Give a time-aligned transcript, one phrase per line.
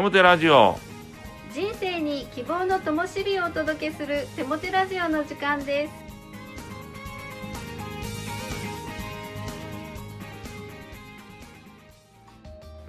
[0.00, 0.78] 手もてラジオ。
[1.52, 5.92] 人生に希望の灯火をお届けする手もてラジオの時間です。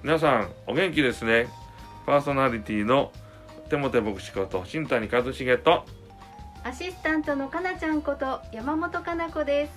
[0.02, 1.48] 皆さんお元気ですね。
[2.06, 3.12] パーソナリティの
[3.68, 5.84] 手もて牧師こと新谷和重と
[6.64, 9.72] アシスタントのかなちゃんこと山本かな子です。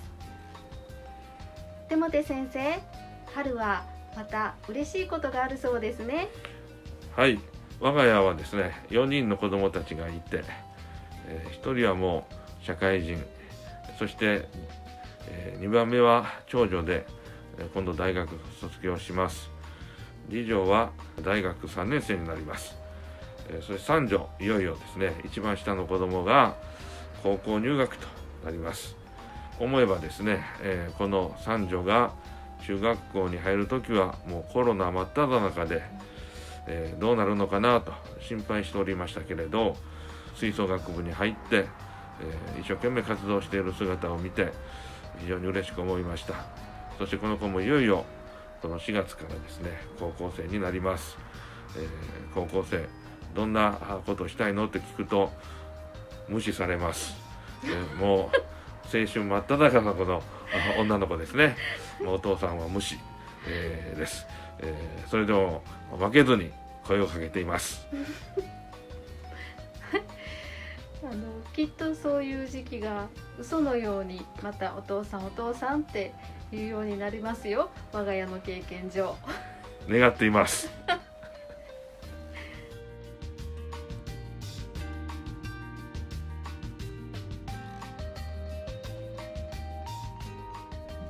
[1.90, 2.80] 手もて先生
[3.34, 3.84] 春は
[4.16, 6.28] また嬉しいことがあるそうですね
[7.16, 7.40] はい。
[7.80, 10.44] 我が家はですね4人の子供たちがいて、
[11.26, 12.26] えー、1人はも
[12.60, 13.16] う社会人。
[13.98, 14.46] そして、
[15.26, 17.06] えー、2番目は長女で、
[17.56, 18.28] え今度大学
[18.60, 19.48] 卒業します。
[20.28, 20.90] 次女は
[21.24, 22.76] 大学3年生になります、
[23.48, 26.56] えそして三女いよいよですね一番下の子供が
[27.22, 28.06] 高校入学と
[28.44, 28.94] なります。
[29.58, 32.12] 思えばですね、えーこの三女が
[32.66, 35.82] 中学校に入る時はもうコロナ真っ只中で、
[36.66, 39.76] えーどうなるのかなと心配しておりましたけれど
[40.34, 41.66] 吹奏楽部に入って、
[42.20, 44.52] えー一生懸命活動している姿を見て
[45.18, 46.34] 非常に嬉しく思いました。
[46.98, 48.04] そしてこの子もいよいよ
[48.62, 51.16] この4月からですね高校生になります、
[51.76, 52.86] えー高校生
[53.34, 55.30] どんなことをしたいのって聞くと
[56.28, 57.14] 無視されます、
[57.64, 58.36] えーもう
[58.86, 60.22] 青春真っ只中のこの
[60.78, 61.56] 女の子ですね。
[62.02, 62.98] もうお父さんは無視、
[63.48, 64.24] えーです、
[64.60, 65.62] えーそれでも
[65.96, 66.50] 負けずに
[66.84, 67.86] 声をかけています。
[71.02, 71.14] あの
[71.52, 73.06] きっとそういう時期が
[73.38, 76.12] 嘘のようにまたお父さんお父さんって
[76.50, 77.70] 言うようになりますよ。
[77.92, 79.14] 我が家の経験上。
[79.88, 80.68] 願っています。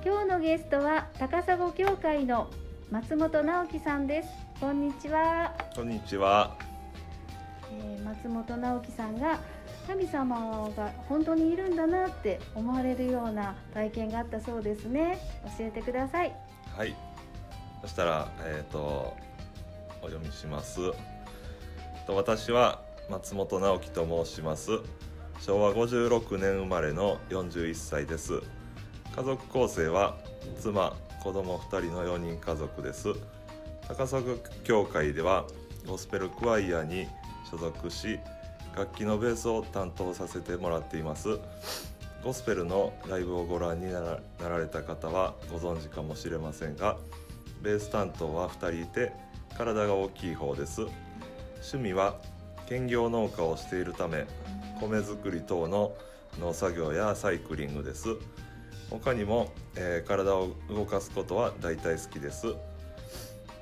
[0.05, 2.51] 今日のゲストは高砂教会の
[2.91, 4.29] 松本直樹さんです
[4.61, 6.57] こんにちは、こんにちは。
[7.73, 9.41] えー松本直樹さんが
[9.89, 15.19] 神様が本当にいるんだなって思われるような体験があったそうですね
[15.59, 16.35] 教えてください
[16.77, 16.95] はい。
[17.83, 19.17] そしたら、えっ、と、
[20.03, 20.93] お読みします。
[22.07, 24.71] と私は松本直樹と申します。
[25.41, 28.41] 昭和56年生まれの41歳です。
[29.15, 30.17] 家族構成は
[30.61, 33.09] 妻、子供2人の4人家族です。
[33.89, 34.23] 高砂
[34.65, 35.47] 教会では
[35.87, 37.07] ゴスペルクワイアに
[37.51, 38.19] 所属し、
[38.77, 41.39] 楽器のベースを担当させてもらっています。
[42.27, 46.97] ゴスペルのライブをご覧にならなられた方はご存知かもしれませんが
[47.63, 49.13] ベース担当は2人いて
[49.57, 50.87] 体が大きい方です
[51.59, 52.17] 趣味は
[52.69, 54.27] 兼業農家をしているため
[54.81, 55.93] 米作り等の
[56.41, 58.09] 農作業やサイクリングです
[58.91, 62.55] 他にも、えー体を動かすことは大体好きです。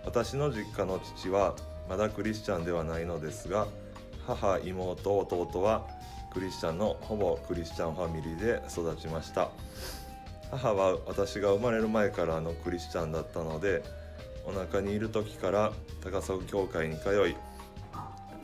[0.04, 1.54] 私の実家の父は
[1.88, 3.66] まだクリスチャンではないのですが
[4.26, 5.86] 母妹弟は
[6.32, 9.50] クリスチャンのほぼクリスチャンファミリーで育ちました。
[10.50, 13.82] 母は私が生まれる前からのクリスチャンだったので
[14.46, 17.34] お腹にいる時から高砂教会に通い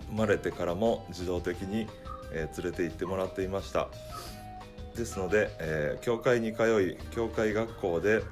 [0.08, 1.86] 生まれてからも自動的に、
[2.32, 3.88] えー連れて行ってもらっていました。
[5.00, 8.22] ですので、えー教会に通い教会学校で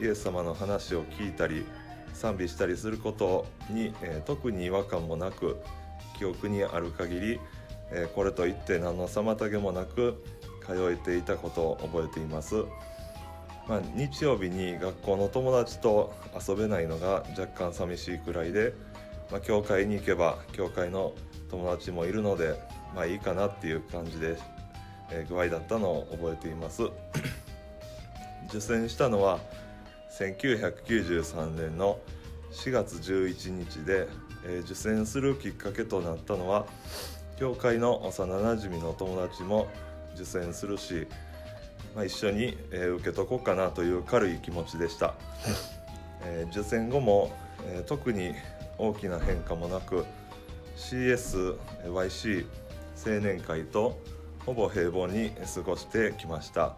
[0.00, 1.66] イエス様の話を聞いたり
[2.14, 5.58] 賛美したりすることに、えー特に違和感もなく
[6.18, 7.40] 記憶にある限り、
[7.90, 10.24] えーこれといって何の妨げもなく
[10.66, 12.64] 通えていたことを覚えています、
[13.68, 16.14] まあ、日曜日に学校の友達と
[16.48, 18.72] 遊べないのが若干寂しいくらいで、
[19.30, 21.12] まあ、教会に行けば教会の
[21.50, 22.58] 友達もいるので
[22.94, 24.55] まあいいかなっていう感じです、
[25.10, 26.82] えー具合だったのを覚えています。
[28.48, 29.40] 受選したのは
[30.18, 31.98] 1993年の
[32.52, 34.08] 4月11日で、
[34.44, 36.66] えー受選するきっかけとなったのは
[37.38, 39.68] 教会の幼なじみの友達も
[40.14, 41.06] 受選するし、
[41.94, 45.14] まあ、一緒に、えー受けとこうかなという軽い気持ちでした、
[46.24, 47.32] えー受選後も、
[47.66, 48.34] えー特に
[48.78, 50.04] 大きな変化もなく
[50.76, 52.46] CSYC
[53.06, 53.98] 青年会と
[54.46, 56.76] ほぼ平凡に過ごしてきました、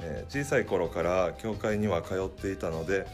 [0.00, 3.06] えー小さい頃から教会には通っていたので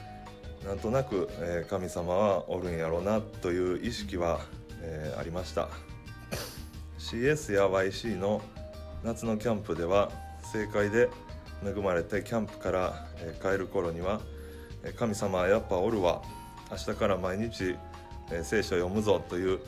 [0.64, 4.40] なんとなく、えー神様はおるんやろうなという意識は、
[4.82, 5.68] えーありました。
[6.98, 8.40] CS や YC の
[9.02, 10.12] 夏のキャンプでは
[10.52, 11.08] 正解で
[11.64, 14.20] 恵まれてキャンプから、え帰る頃には
[14.96, 16.22] 神様はやっぱおるわ。
[16.70, 17.76] 明日から毎日、
[18.30, 19.60] え聖書読むぞという、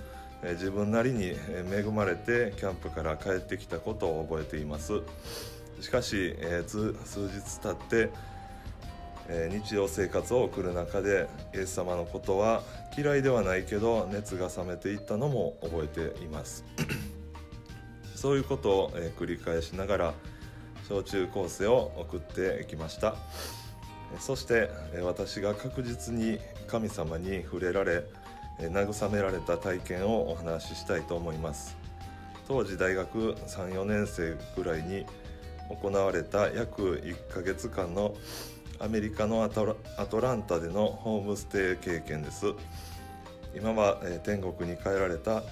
[0.44, 1.35] え自分なりに
[1.73, 5.00] 恵まれてキャンプから帰ってきたことを覚えています。
[5.81, 8.11] しかし、え数日経って
[9.29, 12.62] え日常生活を送る中でイエス様のことは
[12.97, 16.65] 嫌いではないけど熱が冷めていったのも覚えています。
[18.15, 20.15] そういうことを、え繰り返しながら
[20.88, 23.15] 小中高生を送ってきました。
[24.19, 24.69] そして
[25.03, 28.05] 私が確実に神様に触れられ
[28.58, 31.76] 慰められた体験をお話ししたいと思います。
[32.49, 35.06] 当時大学34年生ぐらいに
[35.70, 38.14] 行われた約1ヶ月間の
[38.78, 42.46] アメリカのアトラアトランタでのホームステイ経験です。
[43.54, 45.43] 今は、え天国に帰られた、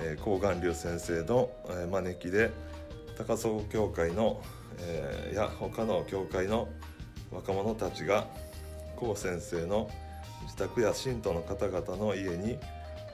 [0.00, 2.50] えー、高岩流先生の、え招きで
[3.16, 4.42] 高砂教会の、
[4.80, 6.68] えーや他の教会の
[7.32, 8.26] 若者たちが
[8.96, 9.90] 高先生の
[10.44, 12.58] 自宅や信徒の方々の家に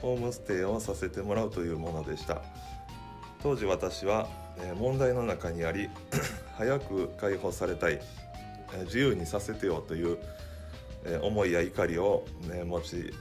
[0.00, 2.42] ホームステイをさせてもらうというものでした。
[3.42, 4.28] 当時私は、
[4.78, 5.88] 問題の中にあり
[6.56, 8.00] 早く解放されたい
[8.84, 10.18] 自由にさせてよという、
[11.22, 12.24] 思いや怒りを、
[12.66, 13.12] 持ち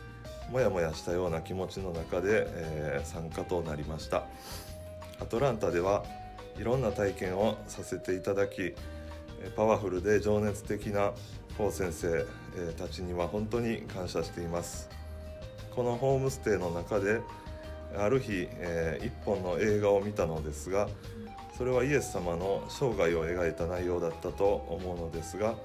[0.50, 4.26] もやもやしたような気持ちの中で、参加となりました。
[5.20, 6.04] アトランタでは
[6.58, 8.74] いろんな体験をさせていただき
[9.56, 11.14] パワフルで情熱的な
[11.60, 12.26] 高先生
[12.78, 14.90] たちには本当に感謝しています。
[15.76, 17.20] このホームステイの中で
[17.98, 20.88] ある日、えー一本の映画を見たのですが
[21.58, 25.56] それはイエス様の生涯を描いた内容だったと思うのですが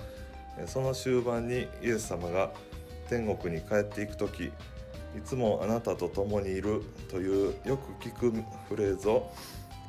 [0.67, 2.52] その終盤にイエス様が
[3.08, 4.50] 天国に帰っていく時い
[5.25, 8.32] つもあなたと共にいるというよく聞く
[8.69, 9.31] フレーズを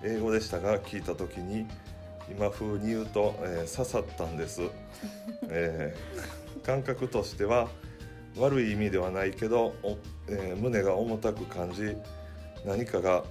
[0.03, 1.65] 英語でしたが聞いた時に
[2.29, 4.61] 今風に言うと、えー刺さったんです、
[5.49, 7.67] えー感覚としては
[8.37, 11.95] 悪い意味ではないけど、おえー胸が重たく感じ
[12.65, 13.23] 何かが、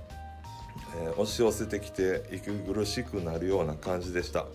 [1.02, 4.46] えー押し寄せてきて息苦しくなるような感じでした、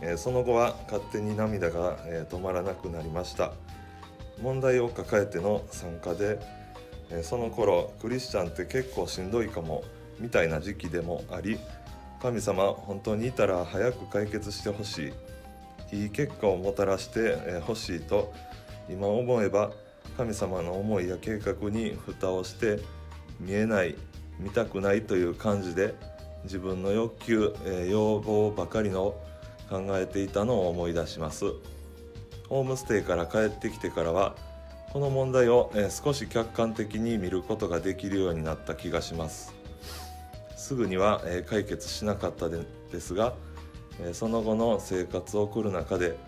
[0.00, 3.52] えーその後は勝手に涙が、えー止まらなくなりました。
[4.42, 6.38] 問題を抱えての参加で、
[7.10, 9.82] えーその頃クリスチャンって結構しんどいかも
[10.20, 11.58] みたいな時期でもあり
[12.26, 15.12] 神様本当にいたら早く解決してほし
[15.92, 15.96] い。
[15.96, 18.32] いい結果をもたらしてほしいと
[18.90, 19.70] 今思えば
[20.16, 22.80] 神様の思いや計画に蓋をして
[23.38, 23.94] 見えない
[24.40, 25.94] 見たくないという感じで
[26.42, 29.14] 自分の欲求、え要望ばかりの
[29.70, 31.44] 考えていたのを思い出します。
[32.48, 34.34] ホームステイから帰ってきてからは
[34.92, 39.55] この問題を、え少し客観的に見ることができるようになった気がします。
[40.66, 42.58] すぐには、え解決しなかったで
[42.90, 43.34] ですが、
[44.00, 46.18] えその後の生活を送る中で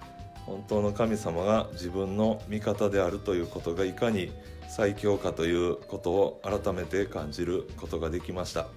[0.46, 4.30] 本当の神様が自分の味方であるということがいかに
[4.68, 8.68] 最強かということを改めて感じることができました。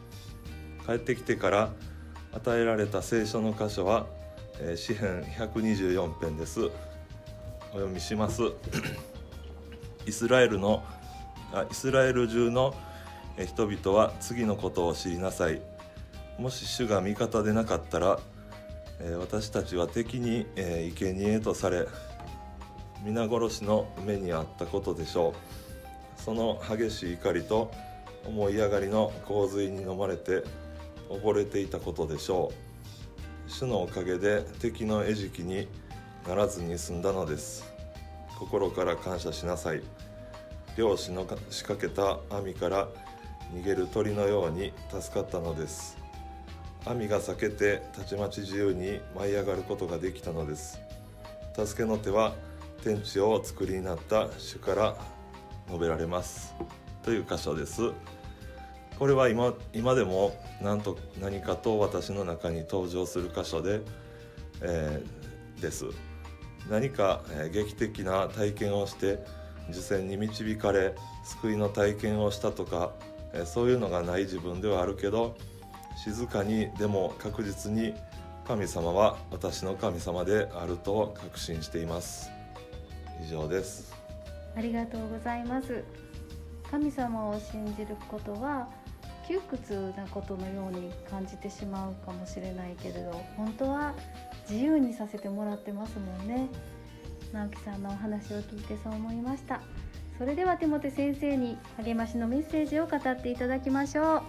[0.88, 1.70] 帰ってきてから
[2.34, 4.08] 与えられた聖書の箇所は、
[4.60, 6.60] え詩編124編です。
[6.66, 8.42] お読みします。
[10.08, 10.84] イスラエルの
[11.54, 12.74] あイスラエル中の
[13.38, 15.62] 人々は次のことを知りなさい。
[16.38, 18.20] もし主が味方でなかったら、
[19.20, 21.88] 私たちは敵に、え生贄とされ
[23.04, 25.34] 皆殺しの目にあったことでしょ
[26.18, 26.22] う。
[26.22, 27.72] その激しい怒りと
[28.26, 30.44] 思い上がりの洪水に飲まれて
[31.10, 32.52] 溺れていたことでしょ
[33.48, 33.50] う。
[33.50, 35.68] 主のおかげで敵の餌食に
[36.28, 37.66] ならずに済んだのです。
[38.38, 39.82] 心から感謝しなさい。
[40.78, 42.88] 漁師の仕掛けた網から
[43.54, 45.98] 逃げる鳥のように助かったのです。
[46.86, 50.80] 網が裂けてたちまち自由に舞い上がることができたのです。
[51.54, 52.34] 助けの手は
[52.84, 54.96] 天地をお作りになった主から
[55.68, 56.56] 述べられます。
[57.04, 57.92] という箇所です。
[58.98, 63.82] これは今今でも何と何かと私の中に登場する箇所で、
[64.62, 65.86] えーです。
[66.70, 69.20] 何か、えー劇的な体験をして
[69.70, 72.94] 受選に導かれ救いの体験をしたとか、
[73.34, 75.36] えそういうのがない自分ではあるけど
[76.04, 77.94] 静かにでも確実に
[78.46, 82.32] 神様は私の神様であると確信しています。
[83.24, 83.94] 以上です。
[84.56, 85.84] ありがとうございます。
[86.70, 88.68] 神様を信じることは
[89.28, 93.94] 窮屈なことのように感じてしまうかもしれないけれど本当は
[94.50, 96.50] 自由にさせてもらってますもんね。
[97.32, 99.62] 直樹さんのお話を聞いてそう思いました。
[100.22, 104.22] それではテモテ先生に励ましのメッセージを語っていただきましょう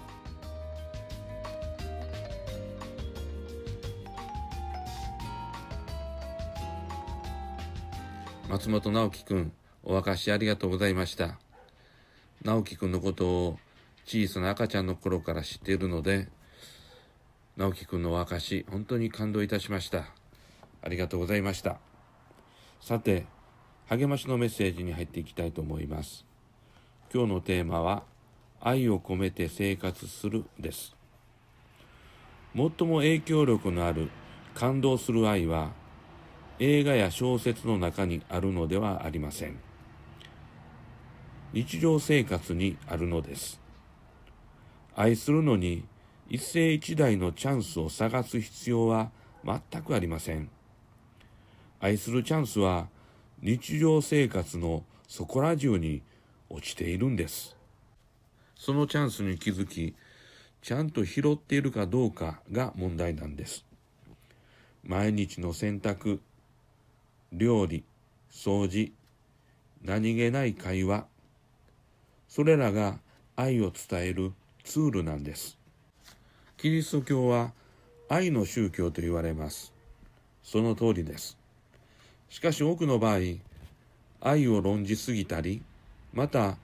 [8.49, 9.53] 松本直樹くん、
[9.85, 11.39] お明かしありがとうございました。
[12.43, 13.59] 直樹くんのことを
[14.07, 16.31] 小さな赤ちゃんの頃から知っているので、
[17.59, 20.07] 直樹くんのお明かし、本当に感動いたしました。
[20.81, 21.81] ありがとうございました。
[22.81, 23.27] さて、
[23.93, 26.25] 励ましのメッセージに入っていきたいと思います。
[27.13, 28.05] 今日のテーマは
[28.59, 30.97] 愛を込めて生活するです。
[32.57, 34.09] 最も影響力のある
[34.55, 35.73] 感動する愛は
[36.59, 39.59] 映画や小説の中にあるのではありません。
[41.53, 43.61] 日常生活にあるのです。
[44.97, 45.85] 愛するのに
[46.31, 49.11] 一世一代のチャンスを探す必要は
[49.45, 50.49] 全くありません。
[51.79, 52.89] 愛するチャンスは
[53.43, 56.01] 日常生活のそこら中に
[56.49, 57.57] 落ちているんです。
[58.57, 59.97] そのチャンスに気づき
[60.63, 63.65] ちゃんと拾っているかどうかが問題なんです。
[64.85, 66.21] 毎日の洗濯
[67.33, 67.83] 料理
[68.31, 68.93] 掃除
[69.83, 71.07] 何気ない会話
[72.29, 73.01] それらが
[73.35, 74.33] 愛を伝える
[74.63, 75.59] ツールなんです。
[76.57, 77.53] キリスト教は
[78.09, 79.73] 愛の宗教と言われます。
[80.45, 81.42] その通りです。
[82.33, 83.19] しかし多くの場合
[84.23, 85.63] 愛を論じすぎたり
[86.15, 86.57] また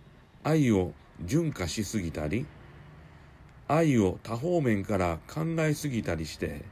[0.43, 2.47] 愛を純化しすぎたり
[3.69, 6.65] 愛を多方面から考えすぎたりして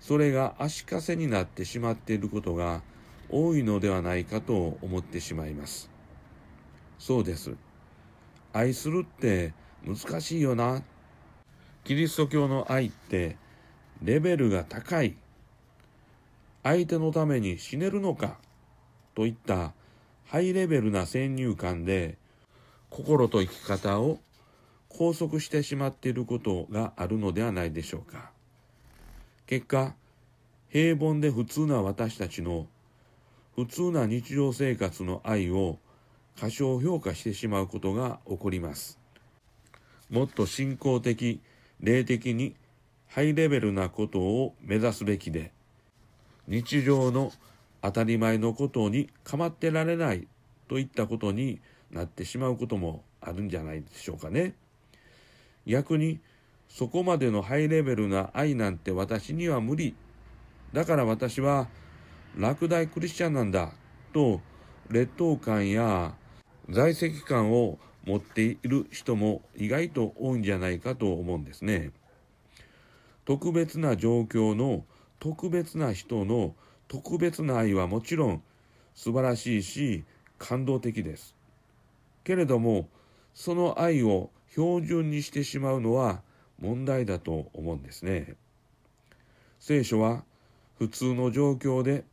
[0.00, 2.80] それが足かせになってしまっていることが
[3.28, 5.90] 多いのではないかと思ってしまいます。
[6.98, 7.54] そうです。
[8.54, 9.52] 愛するって
[9.84, 10.82] 難しいよな。
[11.84, 13.36] キリスト教の愛って
[14.02, 15.16] レベルが高い。
[16.68, 18.38] 相手のために死ねるのか？
[19.14, 19.72] といった
[20.24, 22.18] ハイレベルな先入観で
[22.90, 24.18] 心と生き方を
[24.88, 28.32] 拘束してしまっていることがあるのではないでしょうか。
[29.46, 29.94] 結果、
[30.68, 32.66] 平凡で普通な私たちの
[33.54, 35.78] 普通な日常生活の愛を
[36.36, 38.98] 過小評価してしまうことが起こります。
[40.10, 41.40] もっと信仰的、
[41.78, 42.56] 霊的に
[43.06, 45.52] ハイレベルなことを目指すべきで、
[46.48, 47.32] 日常の
[47.82, 50.26] 当たり前のことに構ってられない
[50.68, 51.60] といったことに
[51.90, 54.54] なってしまうこともあるんじゃないでしょうかね。
[55.66, 56.20] 逆に
[56.68, 59.94] そこまでのハイレベルな愛なんて私には無理。
[60.72, 61.68] だから私は
[62.36, 63.72] 落第クリスチャンなんだ
[64.12, 64.40] と
[64.90, 66.14] 劣等感や
[66.68, 71.90] 在籍感を持っている人も意外と多いんじゃないかと思うんですね。
[73.24, 74.84] 特別な状況の
[75.18, 76.54] 特別な人の
[76.88, 78.42] 特別な愛はもちろん
[78.94, 80.04] 素晴らしいし
[80.38, 81.34] 感動的です。
[82.24, 82.88] けれども
[83.34, 86.22] その愛を標準にしてしまうのは
[86.60, 88.36] 問題だと思うんですね。
[89.60, 90.24] 聖書は
[90.78, 92.04] 普通の状況で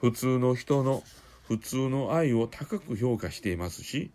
[0.00, 1.02] 普通の人の
[1.46, 4.10] 普通の愛を高く評価していますし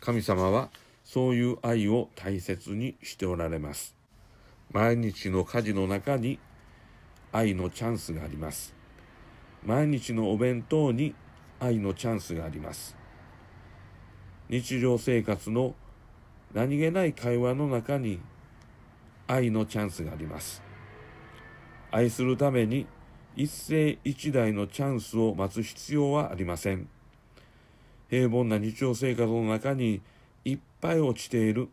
[0.00, 0.70] 神様は
[1.04, 3.94] そういう愛を大切にしておられます。
[4.72, 6.40] 毎日の家事の中に
[7.36, 8.74] 愛のチャンスがあります。
[9.62, 11.14] 毎日のお弁当に
[11.60, 12.96] 愛のチャンスがあります。
[14.48, 15.74] 日常生活の
[16.54, 18.20] 何気ない会話の中に
[19.26, 20.62] 愛のチャンスがあります。
[21.90, 22.86] 愛するために
[23.36, 26.88] 一世一代のチャンスを待つ必要はありません。
[28.08, 30.00] 平凡な日常生活の中に
[30.46, 31.68] いっぱい落ちている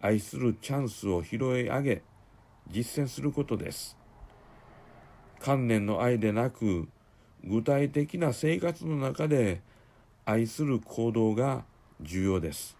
[0.00, 2.02] 愛するチャンスを拾い上げ
[2.70, 3.98] 実践することです。
[5.40, 6.88] 観念の愛でなく
[7.44, 9.60] 具体的な生活の中で
[10.24, 11.64] 愛する行動が
[12.00, 12.76] 重要です。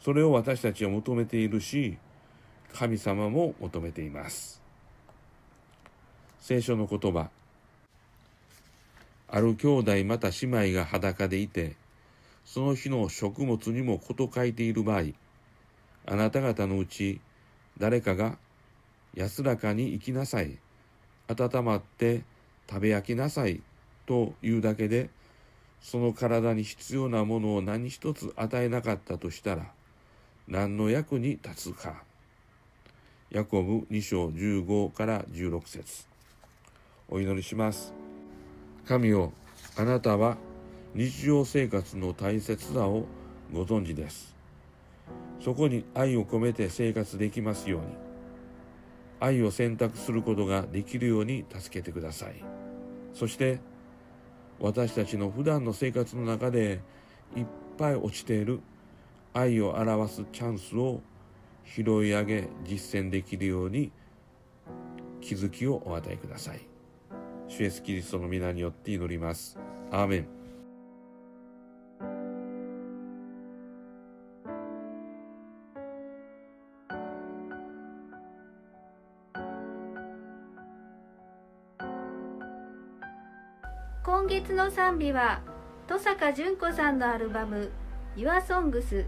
[0.00, 1.96] それを私たちは求めているし
[2.74, 4.62] 神様も求めています。
[6.40, 7.30] 聖書の言葉
[9.28, 11.76] ある兄弟また姉妹が裸でいて
[12.44, 15.04] その日の食物にも事書いている場合
[16.06, 17.20] あなた方のうち
[17.78, 18.36] 誰かが
[19.14, 20.58] 安らかに生きなさい
[21.28, 22.22] 温まって
[22.68, 23.60] 食べ焼きなさい
[24.06, 25.10] というだけで
[25.80, 29.66] その体に必要なものを何一つ与えなかったとしたら
[30.48, 32.02] 何の役に立つか。
[33.30, 36.06] ヤコブ2章15から16節。
[37.08, 37.92] お祈りします。
[38.86, 39.32] 神よ
[39.76, 40.36] あなたは
[40.94, 43.06] 日常生活の大切さを
[43.52, 44.34] ご存知です。
[45.40, 48.03] そこに愛を込めて生活できますように。
[49.24, 52.34] 愛を選択することができるように助けてください
[53.12, 53.60] そして
[54.60, 56.80] 私たちの普段の生活の中で
[57.36, 57.46] いっ
[57.78, 58.60] ぱい落ちている
[59.32, 61.00] 愛を表すチャンスを
[61.64, 63.90] 拾い上げ実践できるように
[65.20, 66.60] 気づきをお与えください。
[67.48, 69.58] 主イエスキリストの皆によって祈ります。
[69.90, 70.43] アーメン。
[84.54, 85.42] 月の賛美は
[85.88, 87.72] 登坂淳子さんのアルバム
[88.16, 89.04] 「YourSongs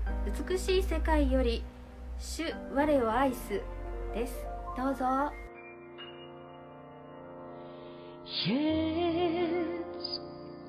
[0.49, 1.63] 美しい世界」より
[2.19, 2.43] 「主
[2.75, 3.63] 我を愛す」
[4.13, 4.45] です。
[4.77, 5.05] どうぞ。
[8.45, 9.65] Yes,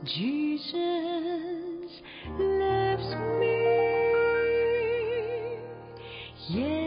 [0.04, 0.76] Jesus
[2.38, 3.58] loves me.
[6.52, 6.87] Yes,